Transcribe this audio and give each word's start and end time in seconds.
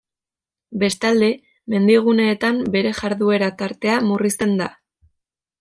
Bestalde, 0.83 1.29
mendiguneetan 1.73 2.57
bere 2.77 2.97
jarduera-tartea 3.03 4.03
murrizten 4.11 4.61
da. 4.65 4.73